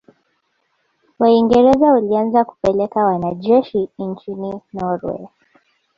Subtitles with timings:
[1.19, 5.27] Waingerza walianza kupeleka wanajeshi nchini Norway